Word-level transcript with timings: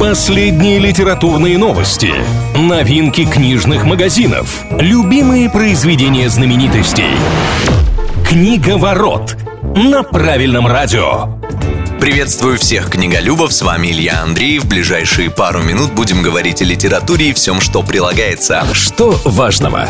Последние 0.00 0.78
литературные 0.78 1.58
новости, 1.58 2.10
новинки 2.56 3.26
книжных 3.26 3.84
магазинов, 3.84 4.64
любимые 4.78 5.50
произведения 5.50 6.30
знаменитостей. 6.30 7.04
Книга 8.26 8.78
ворот 8.78 9.36
на 9.76 10.02
правильном 10.02 10.66
радио. 10.66 11.38
Приветствую 12.00 12.56
всех 12.56 12.88
книголюбов, 12.88 13.52
с 13.52 13.60
вами 13.60 13.88
Илья 13.88 14.22
Андреев. 14.22 14.64
В 14.64 14.68
ближайшие 14.68 15.28
пару 15.28 15.62
минут 15.62 15.92
будем 15.92 16.22
говорить 16.22 16.62
о 16.62 16.64
литературе 16.64 17.28
и 17.28 17.32
всем, 17.34 17.60
что 17.60 17.82
прилагается. 17.82 18.64
Что 18.72 19.20
важного? 19.26 19.86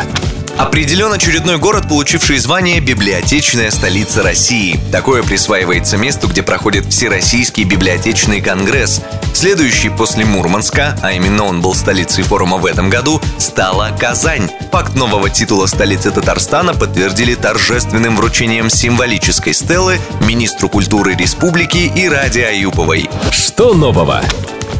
Определен 0.61 1.11
очередной 1.11 1.57
город, 1.57 1.89
получивший 1.89 2.37
звание 2.37 2.79
«Библиотечная 2.79 3.71
столица 3.71 4.21
России». 4.21 4.79
Такое 4.91 5.23
присваивается 5.23 5.97
месту, 5.97 6.27
где 6.27 6.43
проходит 6.43 6.85
Всероссийский 6.85 7.63
библиотечный 7.63 8.41
конгресс. 8.41 9.01
Следующий 9.33 9.89
после 9.89 10.23
Мурманска, 10.23 10.95
а 11.01 11.13
именно 11.13 11.45
он 11.45 11.61
был 11.61 11.73
столицей 11.73 12.23
форума 12.23 12.57
в 12.57 12.67
этом 12.67 12.91
году, 12.91 13.19
стала 13.39 13.89
Казань. 13.99 14.51
Факт 14.71 14.93
нового 14.93 15.31
титула 15.31 15.65
столицы 15.65 16.11
Татарстана 16.11 16.75
подтвердили 16.75 17.33
торжественным 17.33 18.15
вручением 18.15 18.69
символической 18.69 19.55
стелы 19.55 19.97
министру 20.27 20.69
культуры 20.69 21.15
республики 21.15 21.91
Ираде 21.95 22.45
Аюповой. 22.45 23.09
Что 23.31 23.73
нового? 23.73 24.21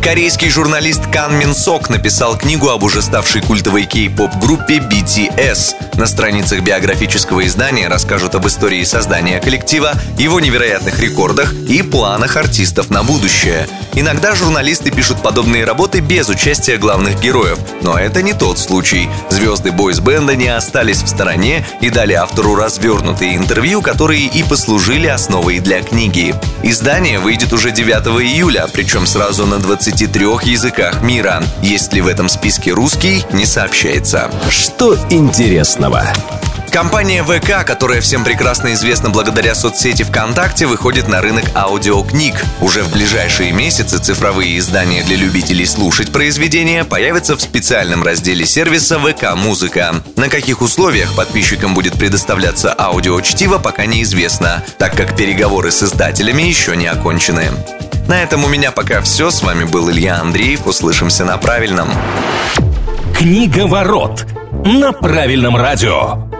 Корейский 0.01 0.49
журналист 0.49 1.01
Кан 1.13 1.37
Мин 1.37 1.53
Сок 1.53 1.89
написал 1.89 2.35
книгу 2.35 2.69
об 2.69 2.81
уже 2.81 3.03
ставшей 3.03 3.43
культовой 3.43 3.83
кей-поп-группе 3.83 4.77
BTS. 4.77 5.95
На 5.95 6.07
страницах 6.07 6.61
биографического 6.61 7.45
издания 7.45 7.87
расскажут 7.87 8.33
об 8.33 8.47
истории 8.47 8.83
создания 8.83 9.39
коллектива, 9.39 9.93
его 10.17 10.39
невероятных 10.39 10.99
рекордах 10.99 11.53
и 11.53 11.83
планах 11.83 12.35
артистов 12.35 12.89
на 12.89 13.03
будущее. 13.03 13.67
Иногда 13.93 14.33
журналисты 14.33 14.89
пишут 14.89 15.21
подобные 15.21 15.65
работы 15.65 15.99
без 15.99 16.29
участия 16.29 16.77
главных 16.77 17.19
героев, 17.19 17.59
но 17.83 17.99
это 17.99 18.23
не 18.23 18.33
тот 18.33 18.57
случай. 18.57 19.07
Звезды 19.29 19.71
бойс-бенда 19.71 20.35
не 20.35 20.47
остались 20.47 21.03
в 21.03 21.07
стороне 21.07 21.63
и 21.81 21.89
дали 21.89 22.13
автору 22.13 22.55
развернутые 22.55 23.35
интервью, 23.35 23.81
которые 23.81 24.25
и 24.25 24.41
послужили 24.43 25.07
основой 25.07 25.59
для 25.59 25.83
книги. 25.83 26.33
Издание 26.63 27.19
выйдет 27.19 27.53
уже 27.53 27.71
9 27.71 28.23
июля, 28.23 28.65
причем 28.71 29.05
сразу 29.05 29.45
на 29.45 29.59
20 29.59 29.90
23 29.91 30.51
языках 30.51 31.01
мира. 31.01 31.43
Есть 31.61 31.91
ли 31.91 31.99
в 31.99 32.07
этом 32.07 32.29
списке 32.29 32.71
русский, 32.71 33.25
не 33.33 33.45
сообщается. 33.45 34.31
Что 34.49 34.97
интересного? 35.09 36.03
Компания 36.71 37.21
ВК, 37.23 37.67
которая 37.67 37.99
всем 37.99 38.23
прекрасно 38.23 38.73
известна 38.73 39.09
благодаря 39.09 39.53
соцсети 39.53 40.03
ВКонтакте, 40.03 40.65
выходит 40.65 41.09
на 41.09 41.21
рынок 41.21 41.43
аудиокниг. 41.53 42.35
Уже 42.61 42.83
в 42.83 42.93
ближайшие 42.93 43.51
месяцы 43.51 43.97
цифровые 43.97 44.57
издания 44.57 45.03
для 45.03 45.17
любителей 45.17 45.65
слушать 45.65 46.13
произведения 46.13 46.85
появятся 46.85 47.35
в 47.35 47.41
специальном 47.41 48.03
разделе 48.03 48.45
сервиса 48.45 48.97
ВК 48.97 49.35
Музыка. 49.35 49.95
На 50.15 50.29
каких 50.29 50.61
условиях 50.61 51.13
подписчикам 51.17 51.73
будет 51.73 51.93
предоставляться 51.95 52.73
аудиочтиво, 52.73 53.57
пока 53.57 53.85
неизвестно, 53.85 54.63
так 54.77 54.95
как 54.95 55.17
переговоры 55.17 55.71
с 55.71 55.83
издателями 55.83 56.43
еще 56.43 56.77
не 56.77 56.87
окончены. 56.87 57.49
На 58.11 58.23
этом 58.23 58.43
у 58.43 58.49
меня 58.49 58.73
пока 58.73 58.99
все. 58.99 59.31
С 59.31 59.41
вами 59.41 59.63
был 59.63 59.89
Илья 59.89 60.19
Андреев. 60.19 60.67
Услышимся 60.67 61.23
на 61.23 61.37
правильном. 61.37 61.87
Книга 63.15 63.67
ворот 63.67 64.25
на 64.65 64.91
правильном 64.91 65.55
радио. 65.55 66.30